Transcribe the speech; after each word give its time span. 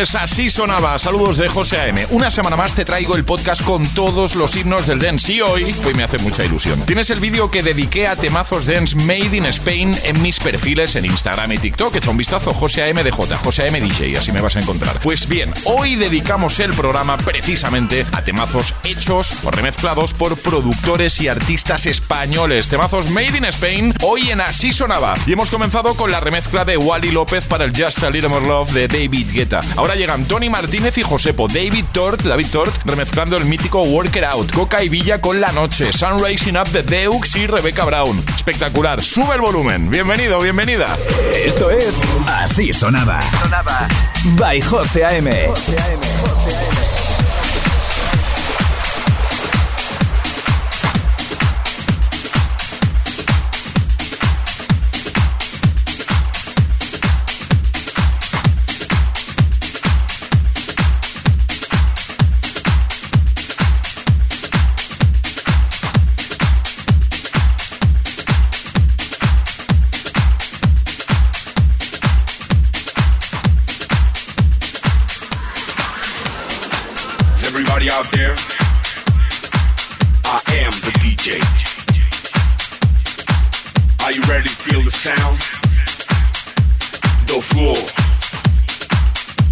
Es 0.00 0.14
Así 0.14 0.50
Sonaba. 0.50 0.98
Saludos 0.98 1.38
de 1.38 1.48
José 1.48 1.78
A.M. 1.78 2.06
Una 2.10 2.30
semana 2.30 2.56
más 2.56 2.74
te 2.74 2.84
traigo 2.84 3.16
el 3.16 3.24
podcast 3.24 3.62
con 3.62 3.86
todos 3.94 4.34
los 4.34 4.54
himnos 4.54 4.86
del 4.86 4.98
dance 4.98 5.32
y 5.32 5.40
hoy, 5.40 5.74
hoy 5.84 5.94
me 5.94 6.04
hace 6.04 6.18
mucha 6.18 6.44
ilusión. 6.44 6.80
Tienes 6.82 7.08
el 7.08 7.18
vídeo 7.18 7.50
que 7.50 7.62
dediqué 7.62 8.06
a 8.06 8.14
temazos 8.14 8.66
dance 8.66 8.94
made 8.94 9.34
in 9.34 9.46
Spain 9.46 9.96
en 10.04 10.20
mis 10.20 10.38
perfiles 10.38 10.96
en 10.96 11.06
Instagram 11.06 11.52
y 11.52 11.58
TikTok. 11.58 11.96
Echa 11.96 12.10
un 12.10 12.16
vistazo, 12.18 12.52
José 12.52 12.82
A.M. 12.82 13.02
DJ, 13.02 13.36
José 13.36 13.62
A.M. 13.62 13.80
DJ, 13.80 14.18
así 14.18 14.32
me 14.32 14.40
vas 14.40 14.56
a 14.56 14.60
encontrar. 14.60 15.00
Pues 15.00 15.26
bien, 15.28 15.54
hoy 15.64 15.96
dedicamos 15.96 16.60
el 16.60 16.74
programa 16.74 17.16
precisamente 17.16 18.04
a 18.12 18.22
temazos 18.22 18.74
hechos 18.84 19.32
o 19.44 19.50
remezclados 19.50 20.12
por 20.12 20.36
productores 20.36 21.20
y 21.20 21.28
artistas 21.28 21.86
españoles. 21.86 22.68
Temazos 22.68 23.08
made 23.10 23.38
in 23.38 23.46
Spain, 23.46 23.94
hoy 24.02 24.30
en 24.30 24.42
Así 24.42 24.72
Sonaba. 24.72 25.14
Y 25.26 25.32
hemos 25.32 25.50
comenzado 25.50 25.94
con 25.94 26.10
la 26.10 26.20
remezcla 26.20 26.64
de 26.64 26.76
Wally 26.76 27.12
López 27.12 27.46
para 27.46 27.64
el 27.64 27.72
Just 27.72 28.02
a 28.02 28.10
Little 28.10 28.28
More 28.28 28.46
Love 28.46 28.72
de 28.72 28.88
David 28.88 29.28
Guetta. 29.32 29.60
Llegan 29.94 30.24
Tony 30.24 30.50
Martínez 30.50 30.96
y 30.98 31.02
Josepo, 31.02 31.48
David 31.48 31.84
Tort, 31.92 32.22
David 32.22 32.46
Tort, 32.48 32.74
remezclando 32.84 33.36
el 33.36 33.44
mítico 33.44 33.82
Work 33.82 34.16
It 34.16 34.24
Out, 34.24 34.52
Coca 34.52 34.82
y 34.82 34.88
Villa 34.88 35.20
con 35.20 35.40
La 35.40 35.52
Noche, 35.52 35.92
Sunrising 35.92 36.56
Up 36.56 36.68
de 36.68 36.82
Deux 36.82 37.36
y 37.36 37.46
Rebecca 37.46 37.84
Brown. 37.84 38.22
Espectacular, 38.34 39.00
sube 39.00 39.34
el 39.34 39.40
volumen. 39.40 39.88
Bienvenido, 39.90 40.40
bienvenida. 40.40 40.96
Esto 41.34 41.70
es 41.70 42.00
Así 42.26 42.72
Sonaba. 42.72 43.20
Sonaba. 43.42 43.88
By 44.38 44.60
José 44.60 45.04
A.M. 45.04 45.30
José 45.48 45.78
A.M. 45.78 46.06
José 46.22 46.56
A.M. 46.56 46.85
out 77.90 78.10
there, 78.12 78.34
I 80.24 80.40
am 80.58 80.72
the 80.82 80.92
DJ. 80.98 81.38
Are 84.04 84.12
you 84.12 84.22
ready 84.22 84.48
to 84.48 84.56
feel 84.56 84.82
the 84.82 84.90
sound? 84.90 85.38
The 87.28 87.40
floor. 87.40 87.76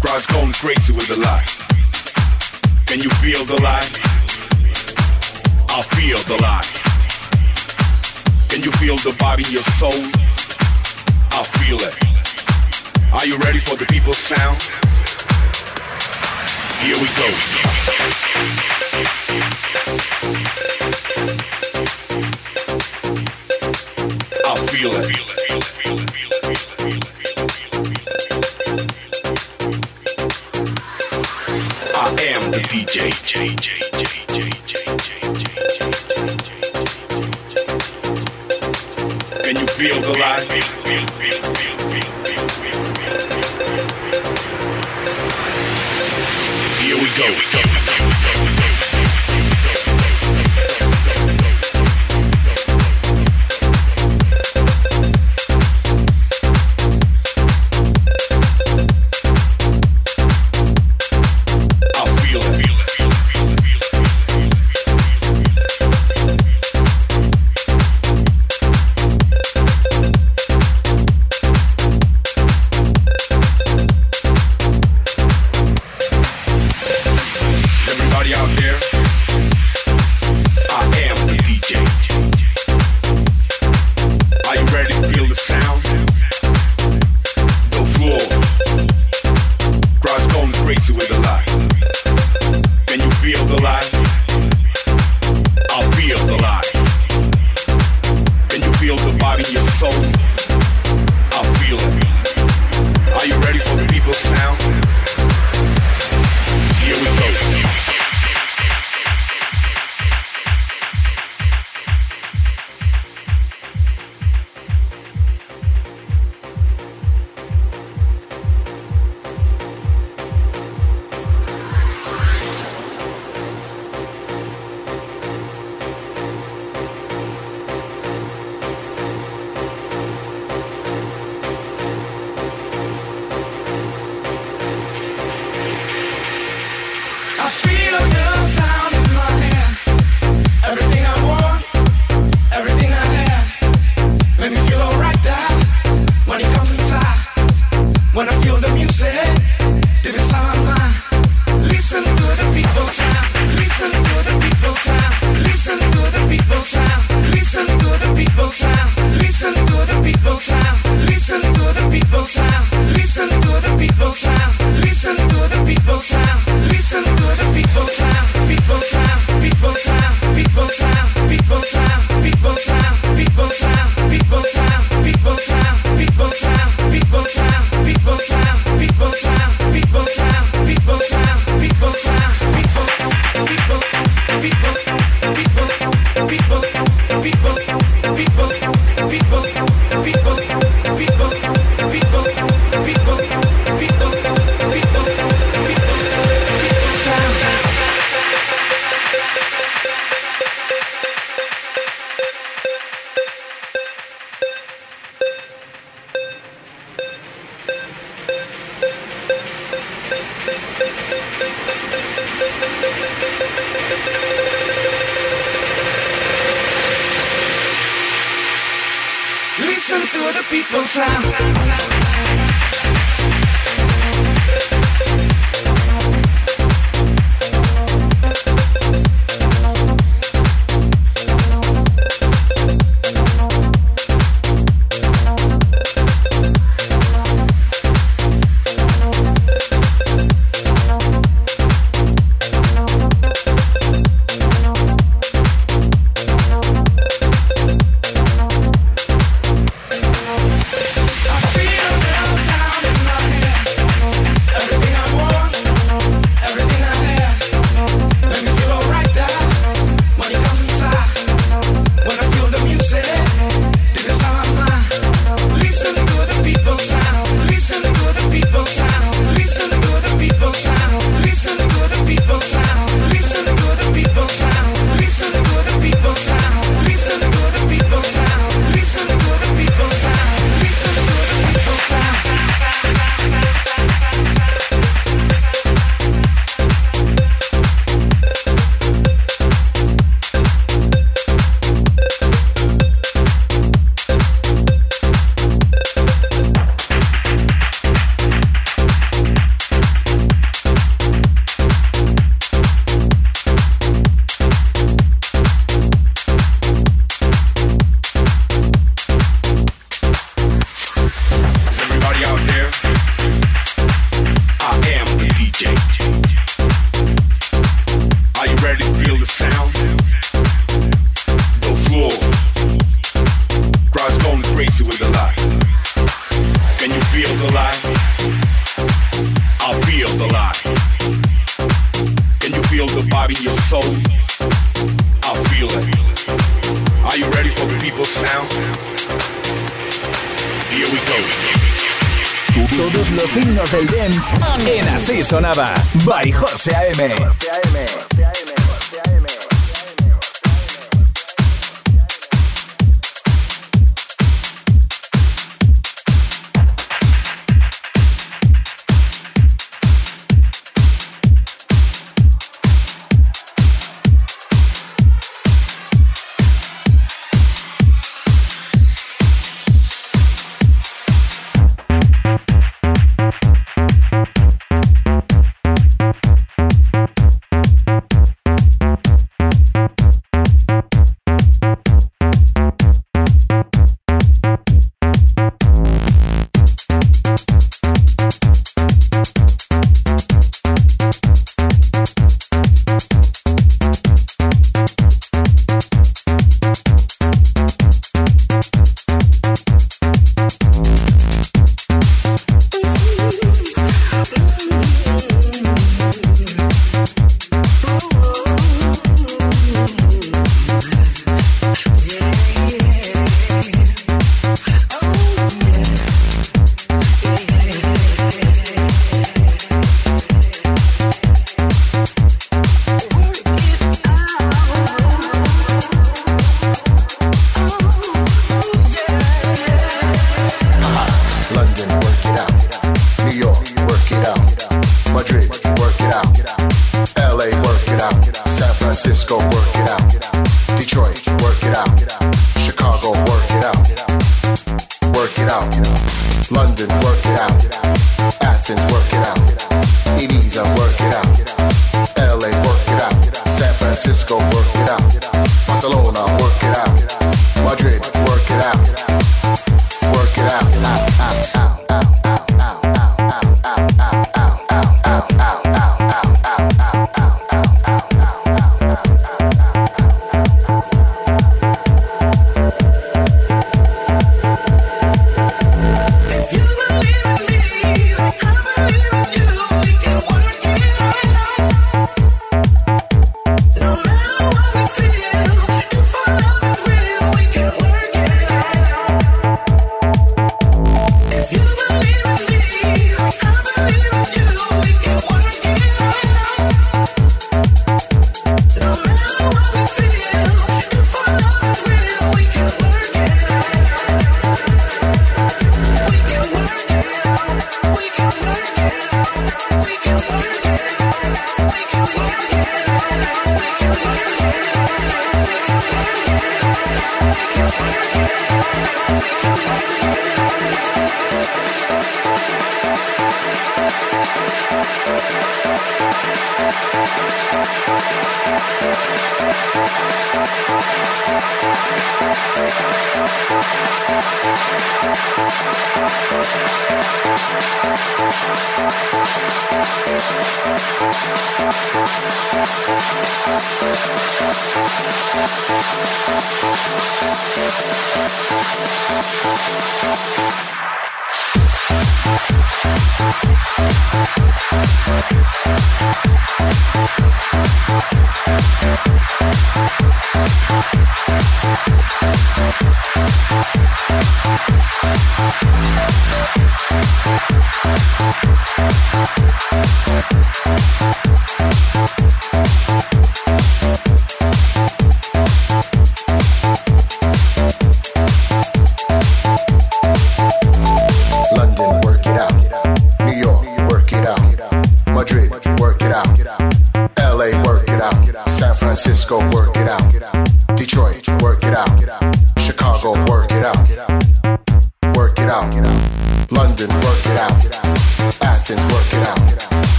Crowd's 0.00 0.26
going 0.26 0.52
crazy 0.52 0.92
with 0.92 1.08
the 1.08 1.18
light. 1.18 1.48
Can 2.86 3.00
you 3.00 3.10
feel 3.18 3.44
the 3.44 3.60
light? 3.62 3.90
I 5.70 5.82
feel 5.82 6.18
the 6.28 6.40
light. 6.42 6.70
Can 8.48 8.62
you 8.62 8.70
feel 8.72 8.96
the 8.96 9.16
body 9.18 9.44
in 9.46 9.52
your 9.52 9.64
soul? 9.80 10.02
I 11.32 11.42
feel 11.58 11.78
it. 11.80 11.94
Are 13.12 13.26
you 13.26 13.36
ready 13.38 13.58
for 13.58 13.76
the 13.76 13.86
people's 13.86 14.18
sound? 14.18 14.89
Here 16.80 16.96
we 16.96 17.06
go. 17.08 17.26
I 24.46 24.66
feel 24.66 24.92
it. 24.94 25.19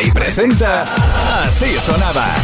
Y 0.00 0.10
presenta 0.10 0.84
Así 1.44 1.78
sonaba. 1.78 2.34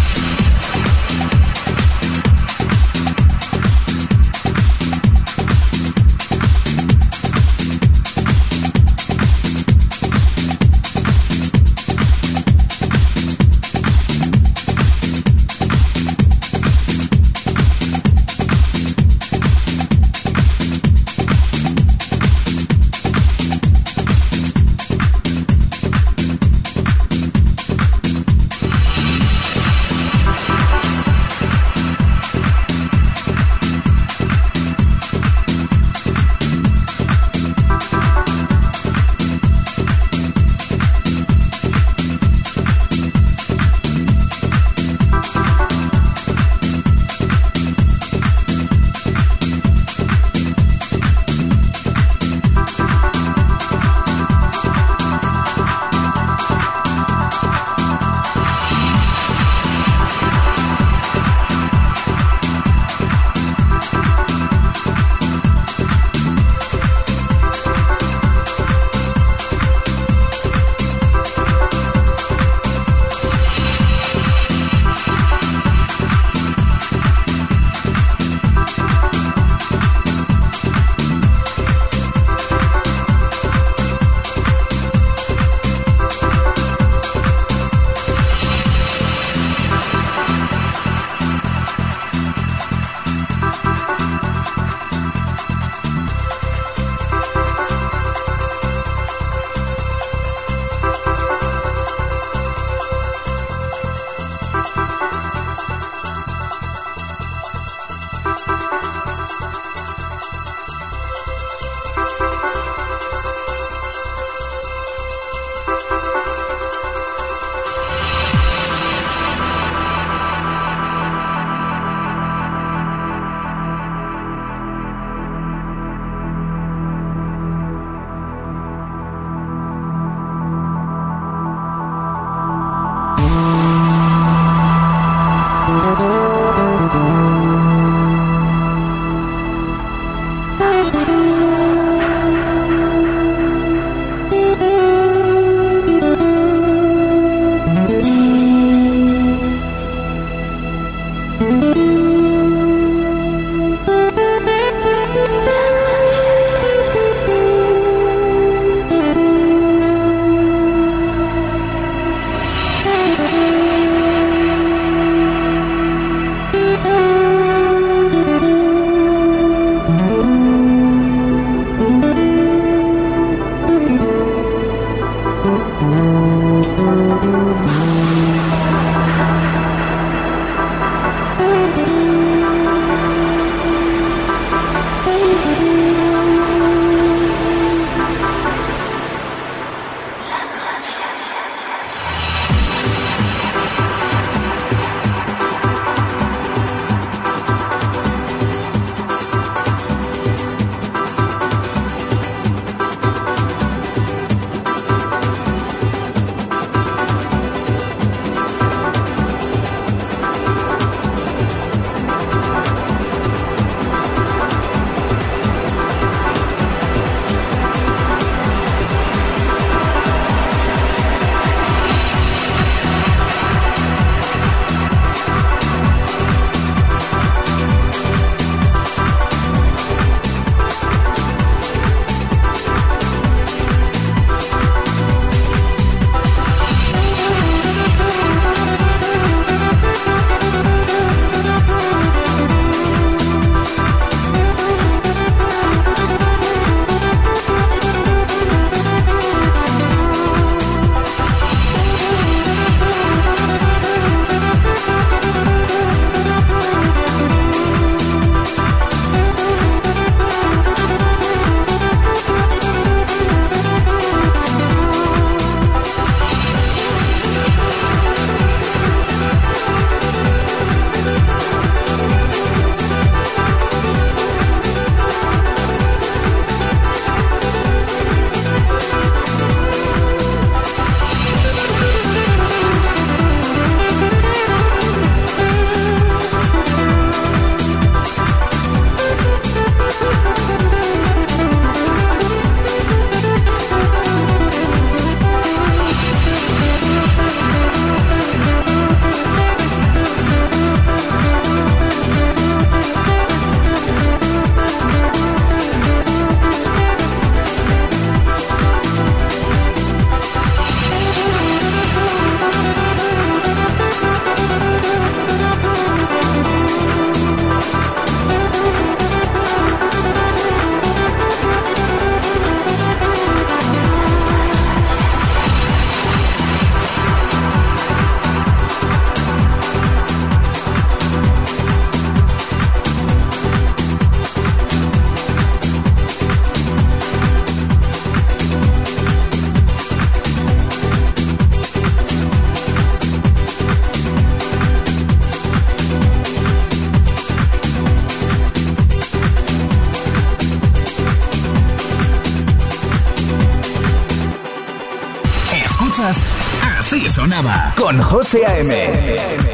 José 358.01 358.45
A.M. 358.45 359.52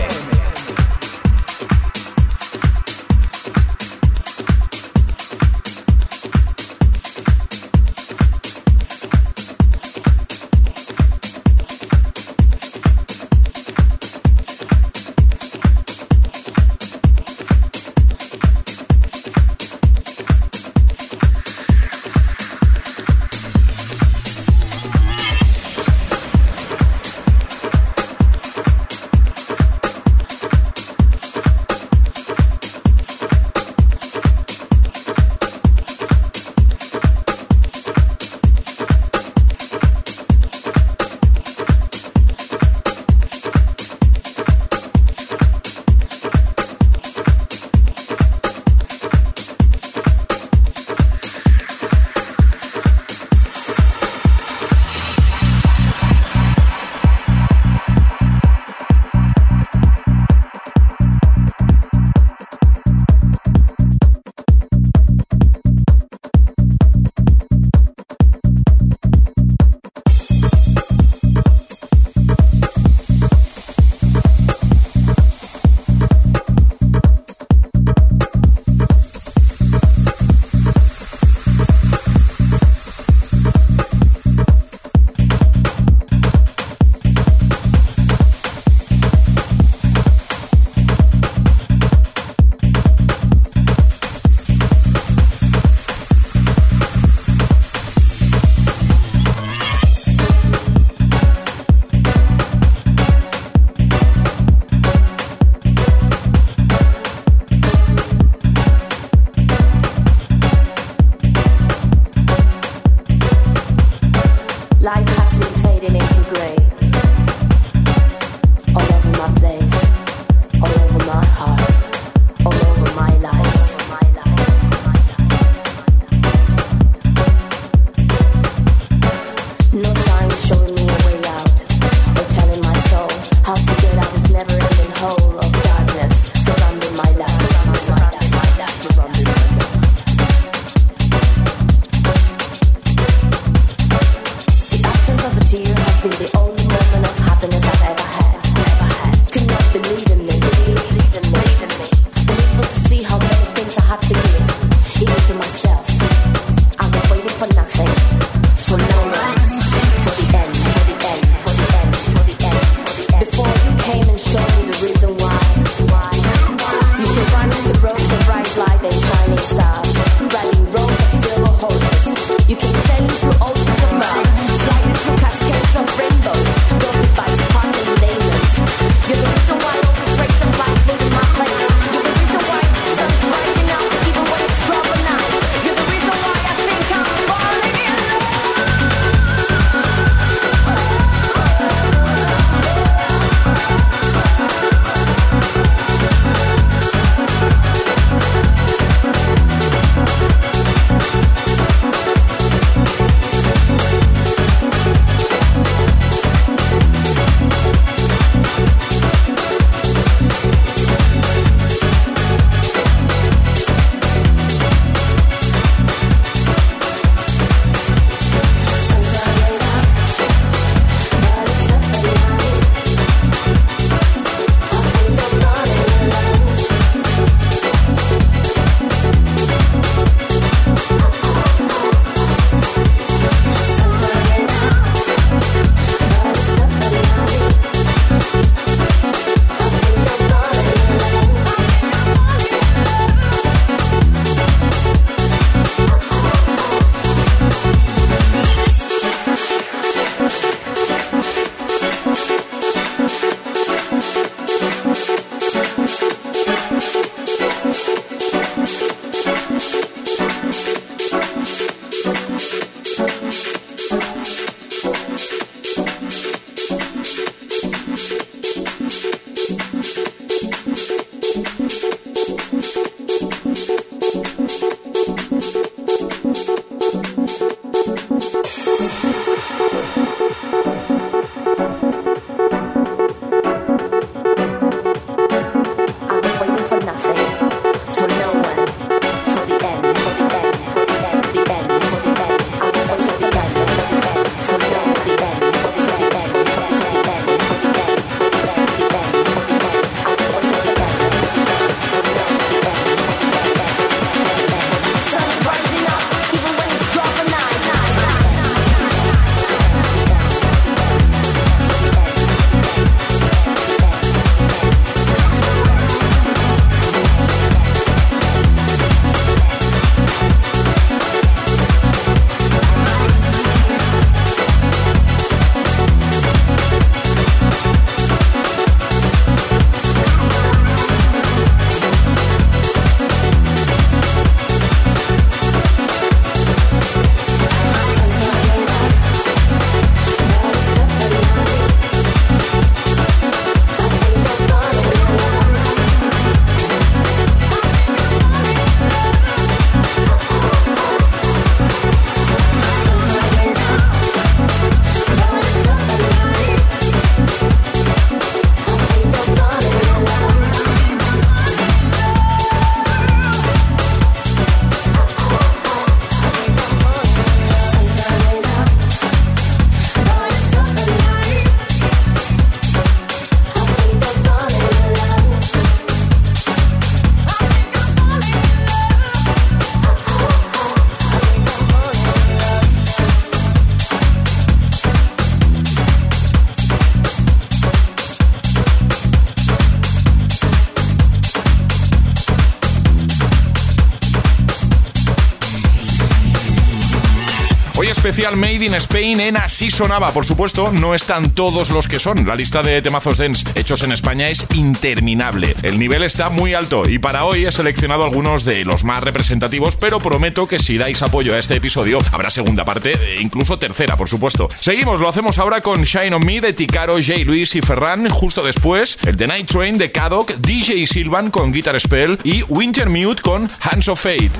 Made 398.37 398.65
in 398.65 398.75
Spain 398.75 399.21
en 399.21 399.37
Así 399.37 399.71
Sonaba. 399.71 400.11
Por 400.11 400.27
supuesto, 400.27 400.73
no 400.73 400.95
están 400.95 401.31
todos 401.31 401.71
los 401.71 401.87
que 401.87 402.01
son. 402.01 402.27
La 402.27 402.35
lista 402.35 402.63
de 402.63 402.83
temazos 402.83 403.19
dance 403.19 403.47
hechos 403.55 403.83
en 403.83 403.93
España 403.93 404.27
es 404.27 404.47
interminable. 404.55 405.55
El 405.63 405.79
nivel 405.79 406.03
está 406.03 406.29
muy 406.29 406.55
alto 406.55 406.89
y 406.89 406.99
para 406.99 407.25
hoy 407.25 407.47
he 407.47 407.53
seleccionado 407.53 408.05
algunos 408.05 408.45
de 408.45 408.65
los 408.65 408.83
más 408.83 409.03
representativos, 409.03 409.77
pero 409.77 410.01
prometo 410.01 410.49
que 410.49 410.59
si 410.59 410.77
dais 410.77 411.03
apoyo 411.03 411.35
a 411.35 411.39
este 411.39 411.55
episodio 411.55 412.01
habrá 412.11 412.31
segunda 412.31 412.65
parte 412.65 412.93
e 412.93 413.21
incluso 413.21 413.59
tercera, 413.59 413.97
por 413.97 414.09
supuesto. 414.09 414.49
Seguimos, 414.57 414.99
lo 414.99 415.09
hacemos 415.09 415.39
ahora 415.39 415.61
con 415.61 415.85
Shine 415.85 416.15
on 416.15 416.27
Me 416.27 416.41
de 416.41 416.53
Ticaro, 416.53 416.95
J. 416.95 417.21
Luis 417.25 417.55
y 417.55 417.61
Ferran. 417.61 418.09
Justo 418.11 418.43
después, 418.43 418.99
el 419.07 419.17
The 419.17 419.29
Night 419.29 419.51
Train 419.51 419.79
de 419.79 419.93
Kadok, 419.93 420.33
DJ 420.39 420.87
Silvan 420.87 421.31
con 421.31 421.53
Guitar 421.53 421.79
Spell 421.81 422.19
y 422.25 422.43
Winter 422.49 422.89
Mute 422.89 423.23
con 423.23 423.49
Hands 423.61 423.89
of 423.89 424.01
Fate. 424.01 424.33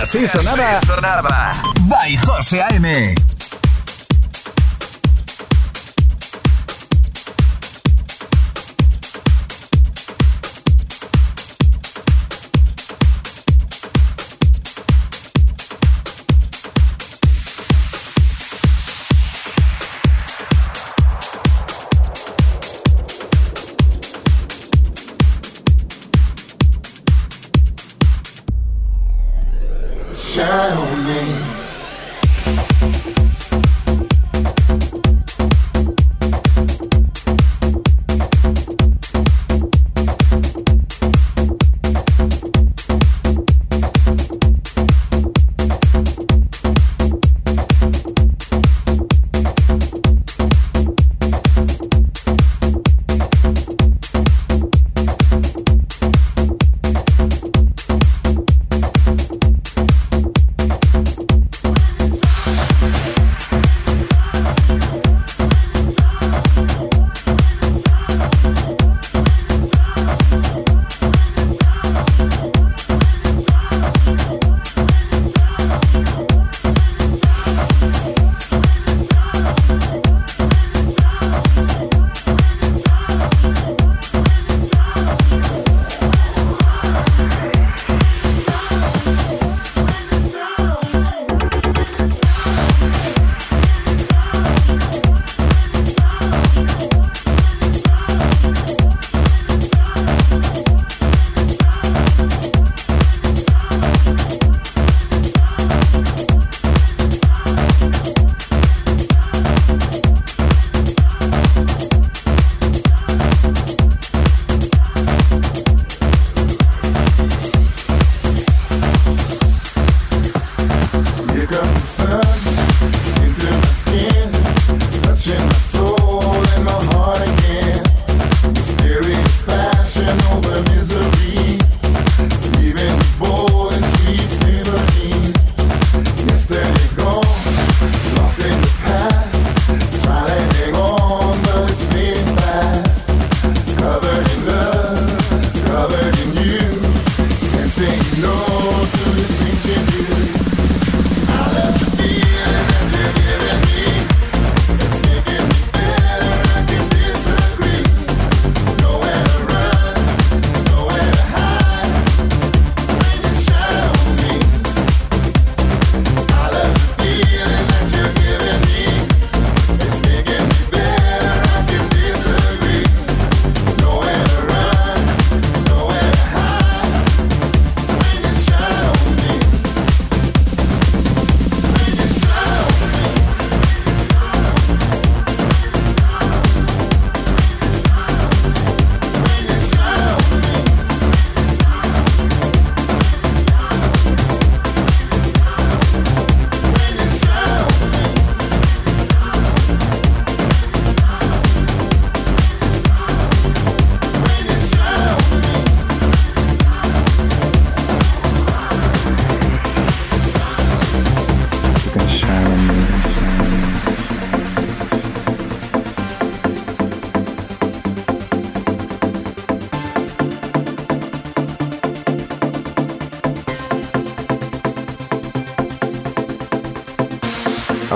Así 0.00 0.26
sonaba. 0.28 1.52
By 1.88 2.16
José 2.44 2.60
A.M. 2.60 3.14
shadow. 30.14 30.83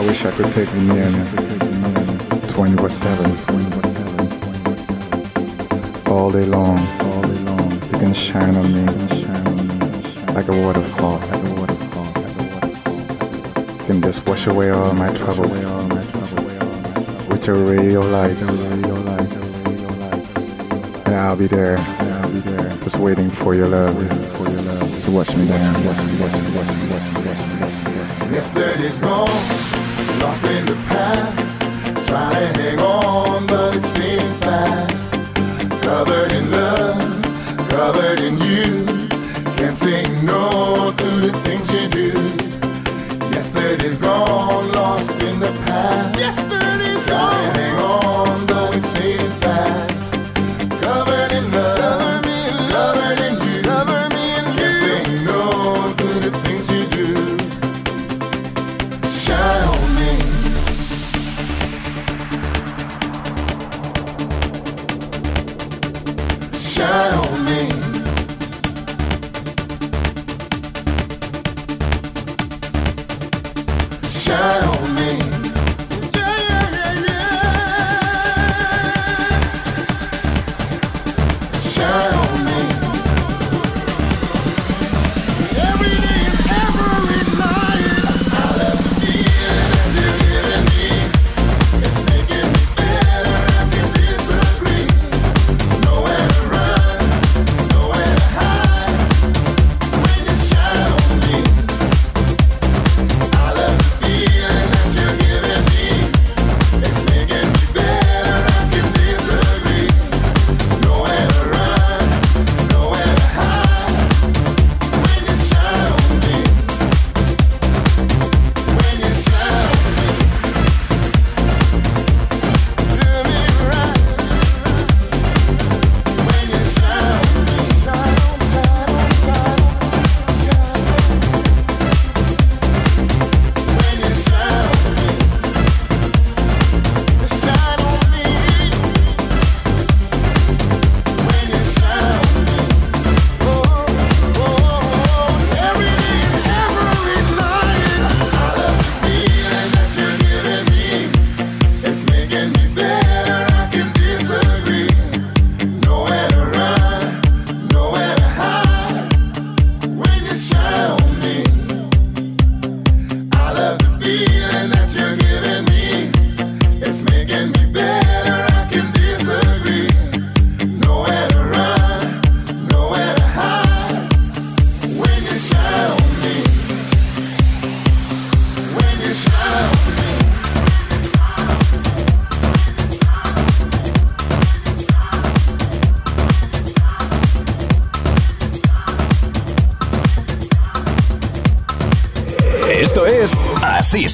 Could 0.07 0.53
take 0.53 0.72
me 0.74 1.01
in 1.01 1.12
24 2.51 2.88
7. 2.88 3.38
All 6.07 6.30
day 6.30 6.44
long, 6.44 6.78
all 7.01 7.22
day 7.22 7.38
long, 7.42 7.72
you 7.72 7.99
can 7.99 8.14
shine 8.14 8.55
on 8.55 8.72
me 8.72 8.86
like 10.34 10.46
a 10.49 10.53
waterfall. 10.62 11.20
You 13.80 13.84
can 13.86 14.01
just 14.01 14.24
wash 14.24 14.46
away 14.46 14.70
all 14.70 14.94
my 14.94 15.12
troubles 15.16 15.53
with 17.28 17.44
your 17.49 17.57
radio 17.64 18.01
lights. 18.01 18.49
And 21.07 21.14
I'll 21.16 21.36
be 21.36 21.49
there, 21.49 21.76
just 22.84 22.99
waiting 22.99 23.30
for 23.30 23.57
your 23.57 23.66
love, 23.66 23.96
to 23.96 25.11
watch 25.11 25.34
me 25.36 25.49
down. 25.49 25.74
Yesterday's 28.32 29.01
gone 29.01 29.88
lost 30.21 30.45
in 30.45 30.66
the 30.66 30.77
past, 30.89 31.61
trying 32.09 32.55
to 32.55 32.61
hang 32.61 32.79
on, 32.81 33.47
but 33.47 33.77
it's 33.77 33.91
fading 33.93 34.35
fast. 34.41 35.14
Covered 35.83 36.33
in 36.33 36.51
love, 36.51 37.23
covered 37.69 38.21
in 38.21 38.39
you, 38.39 38.85
can't 39.57 39.77
say 39.77 40.03
no 40.23 40.93
to 40.97 41.11
the 41.21 41.33
things 41.45 41.73
you 41.73 41.89
do. 41.89 42.11
Yesterday's 43.35 44.01
gone, 44.01 44.73
lost 44.73 45.12
in 45.23 45.41
the 45.41 45.53
past. 45.66 46.19
Yesterday's 46.19 46.47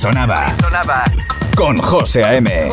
sonaba. 0.04 0.54
Con 1.56 1.78
José 1.78 2.22
A.M. 2.24 2.68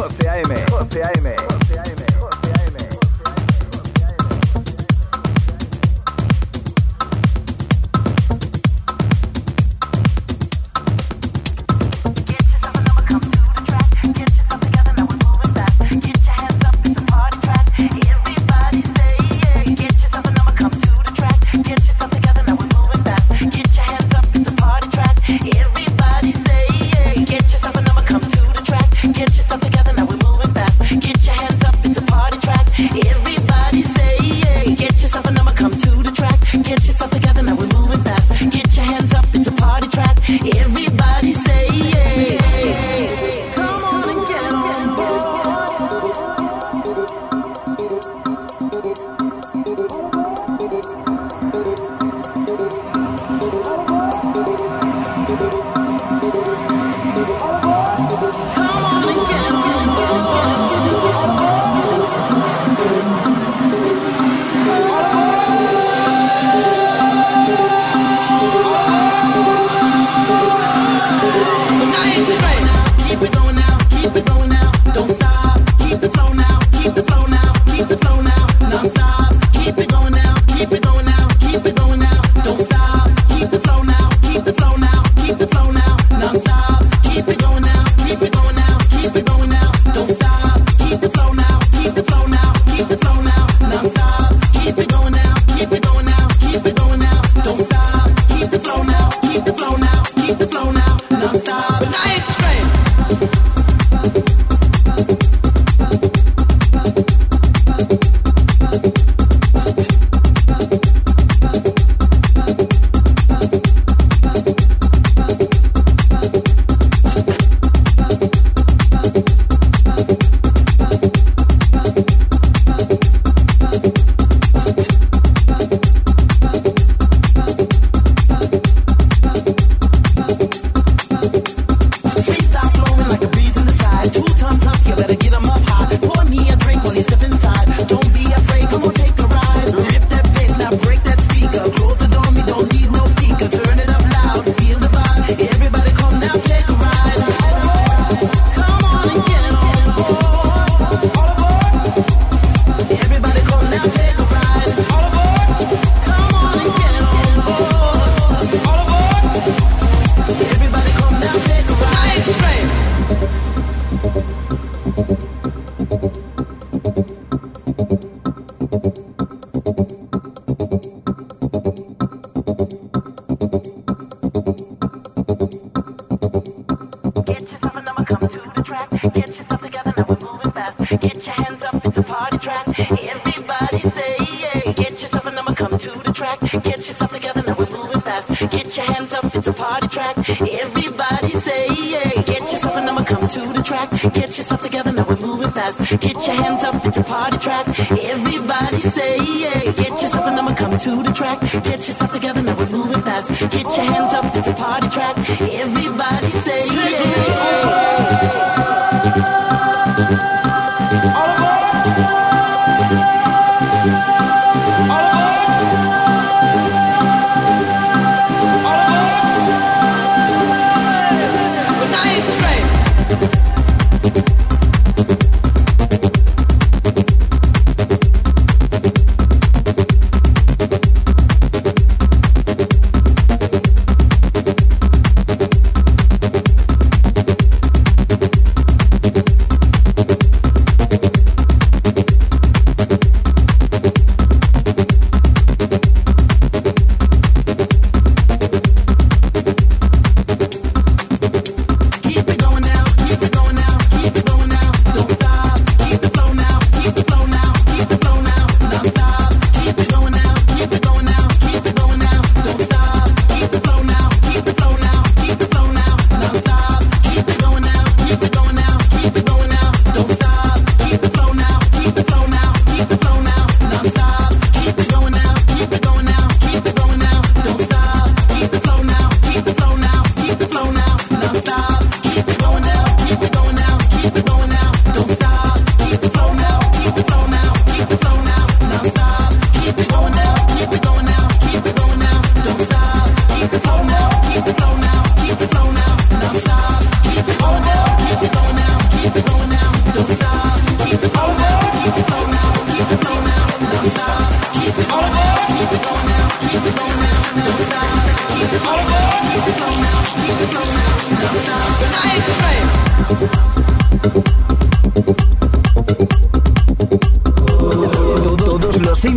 party 181.99 182.37
track. 182.37 182.67
Everybody 182.79 183.79
say, 183.91 184.15
yeah. 184.39 184.71
Get 184.73 184.91
yourself 184.91 185.25
a 185.25 185.31
number, 185.31 185.53
come 185.53 185.77
to 185.77 185.91
the 186.03 186.11
track. 186.13 186.39
Get 186.39 186.77
yourself 186.87 187.11
together, 187.11 187.41
now 187.41 187.55
we're 187.57 187.69
moving 187.75 188.01
fast. 188.01 188.27
Get 188.51 188.77
your 188.77 188.85
hands 188.85 189.13
up, 189.13 189.35
it's 189.35 189.47
a 189.47 189.53
party 189.53 189.87
track. 189.87 190.17
Everybody 190.17 191.31
say, 191.31 191.67
yeah. 191.67 192.21
Get 192.23 192.41
yourself 192.51 192.75
and 192.77 192.89
I'ma 192.89 193.03
come 193.03 193.27
to 193.27 193.53
the 193.53 193.61
track. 193.61 193.89
Get 194.13 194.37
yourself 194.37 194.61
together, 194.61 194.91
now 194.91 195.05
we're 195.07 195.17
moving 195.17 195.51
fast. 195.51 195.77
Get 195.99 196.15
your 196.27 196.35
hands 196.35 196.63
up, 196.63 196.85
it's 196.85 196.97
a 196.97 197.03
party 197.03 197.37
track. 197.37 197.67
Everybody 197.67 198.81
say, 198.81 199.17
yeah. 199.41 199.71
Get 199.71 199.91
yourself 200.01 200.25
and 200.27 200.39
I'ma 200.39 200.55
come 200.55 200.77
to 200.77 201.03
the 201.03 201.11
track. 201.11 201.39
Get 201.63 201.87
yourself 201.87 202.11
together, 202.11 202.41
now 202.41 202.57
we're 202.57 202.69
moving 202.69 203.01
fast. 203.01 203.27
Get 203.51 203.65
your 203.77 203.85
hands 203.85 204.13
up, 204.13 204.35
it's 204.35 204.47
a 204.47 204.53
party 204.53 204.87
track. 204.89 205.15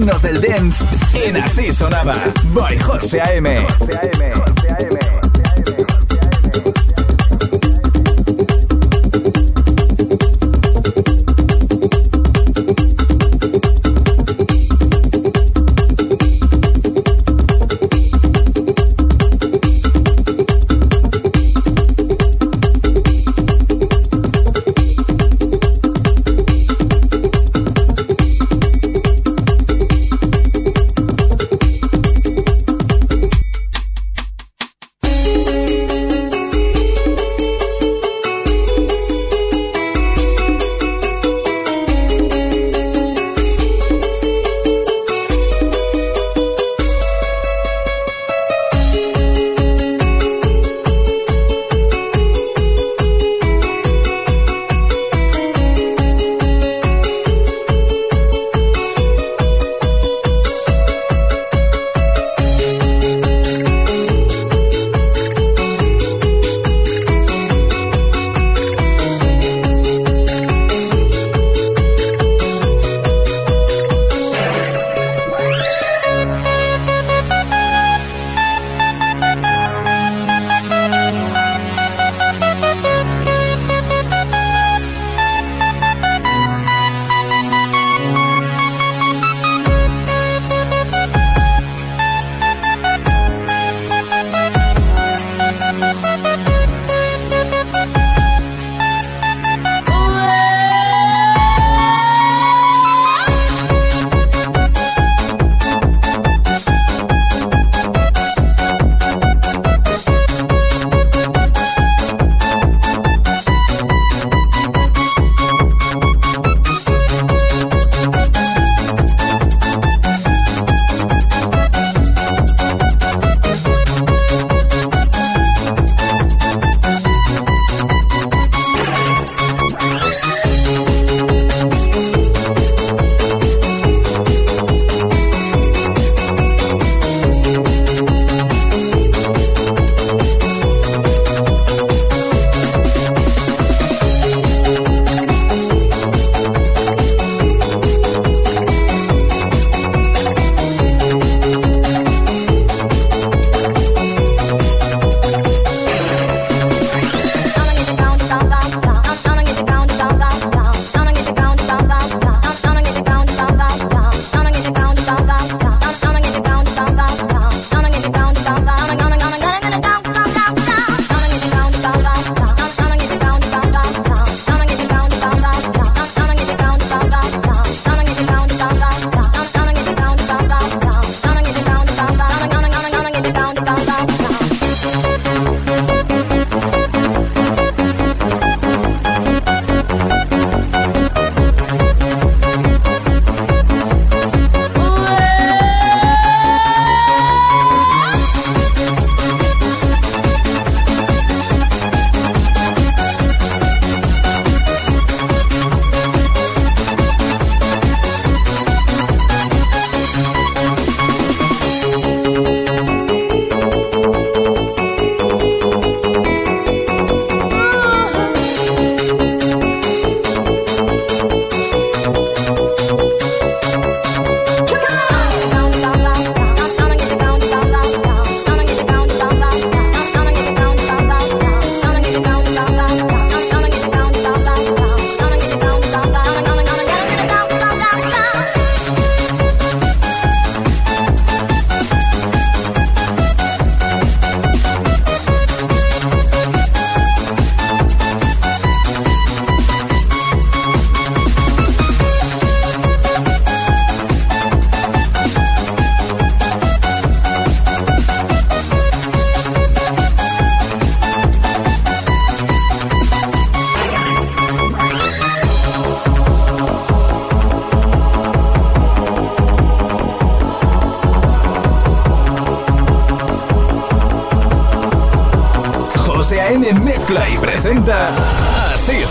Himnos 0.05 0.23
del 0.23 0.41
dance 0.43 0.85
en 1.15 1.37
Así 1.39 1.73
Sonaba. 1.73 2.15
By 2.53 2.79
José 2.79 3.23
A.M. 3.23 3.67
José 3.79 3.99
A.M. 3.99 5.14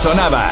sonaba. 0.04 0.43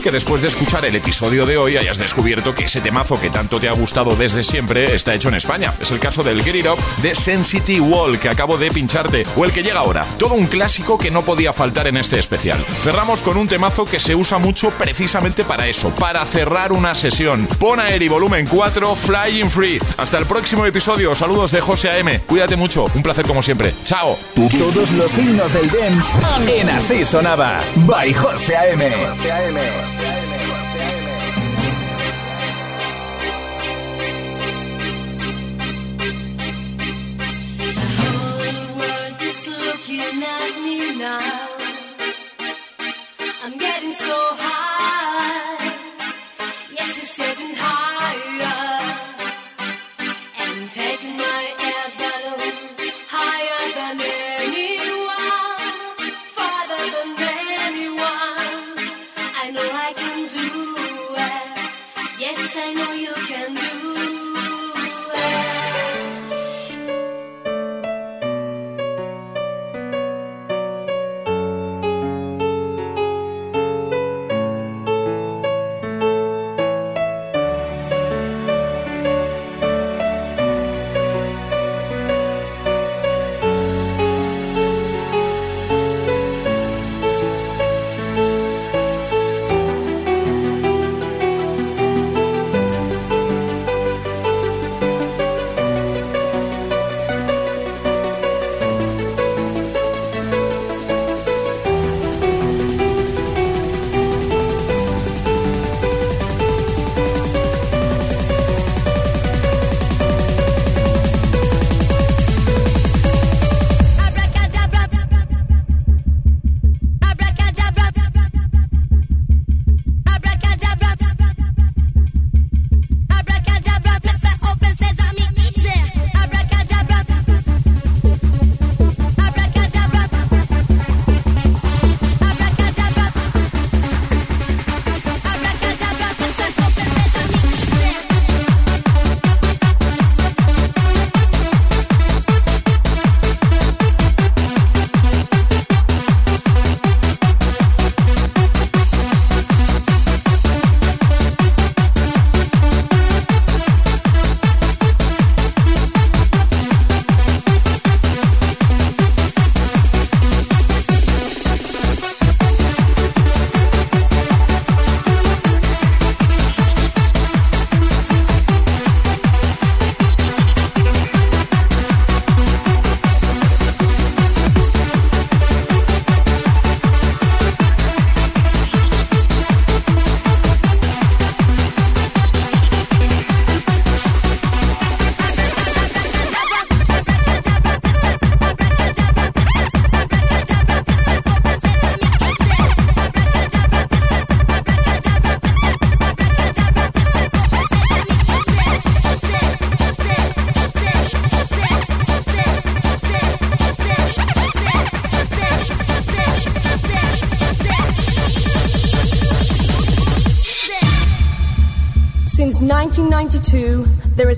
Que 0.00 0.10
después 0.10 0.40
de 0.42 0.48
escuchar 0.48 0.84
el 0.84 0.96
episodio 0.96 1.46
de 1.46 1.56
hoy 1.56 1.76
hayas 1.76 1.98
descubierto 1.98 2.54
que 2.54 2.64
ese 2.64 2.80
temazo 2.80 3.20
que 3.20 3.30
tanto 3.30 3.60
te 3.60 3.68
ha 3.68 3.72
gustado 3.72 4.16
desde 4.16 4.44
siempre 4.44 4.94
está 4.94 5.14
hecho 5.14 5.28
en 5.28 5.34
España. 5.34 5.74
Es 5.80 5.90
el 5.90 5.98
caso 5.98 6.22
del 6.22 6.42
Get 6.42 6.54
It 6.54 6.66
Up 6.66 6.78
de 7.02 7.14
Sensity 7.14 7.80
Wall 7.80 8.18
que 8.18 8.28
acabo 8.28 8.56
de 8.56 8.70
pincharte, 8.70 9.24
o 9.36 9.44
el 9.44 9.52
que 9.52 9.62
llega 9.62 9.80
ahora. 9.80 10.06
Todo 10.18 10.34
un 10.34 10.46
clásico 10.46 10.96
que 10.98 11.10
no 11.10 11.22
podía 11.22 11.52
faltar 11.52 11.86
en 11.86 11.96
este 11.96 12.18
especial. 12.18 12.58
Cerramos 12.82 13.22
con 13.22 13.36
un 13.36 13.48
temazo 13.48 13.84
que 13.84 14.00
se 14.00 14.14
usa 14.14 14.38
mucho 14.38 14.70
precisamente 14.70 15.44
para 15.44 15.66
eso, 15.66 15.90
para 15.90 16.24
cerrar 16.24 16.72
una 16.72 16.94
sesión. 16.94 17.46
Pon 17.58 17.80
a 17.80 17.90
Eri 17.90 18.08
volumen 18.08 18.46
4, 18.46 18.96
Flying 18.96 19.50
Free. 19.50 19.80
Hasta 19.96 20.18
el 20.18 20.26
próximo 20.26 20.64
episodio. 20.66 21.14
Saludos 21.14 21.52
de 21.52 21.60
José 21.60 21.90
A.M. 21.90 22.20
Cuídate 22.26 22.56
mucho. 22.56 22.86
Un 22.94 23.02
placer 23.02 23.26
como 23.26 23.42
siempre. 23.42 23.74
Chao. 23.84 24.16
Todos 24.34 24.90
los 24.92 25.10
signos 25.10 25.52
del 25.52 25.70
dance 25.70 26.18
en 26.46 26.70
Así 26.70 27.04
Sonaba. 27.04 27.60
By 27.76 28.14
José 28.14 28.56
A.M. 28.56 29.99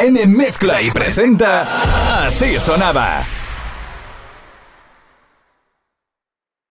A.M. 0.00 0.26
mezcla 0.28 0.80
y 0.80 0.90
presenta 0.90 1.66
Así 2.24 2.58
Sonaba. 2.58 3.39